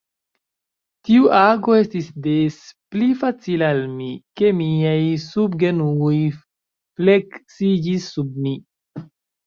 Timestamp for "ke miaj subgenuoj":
4.43-6.19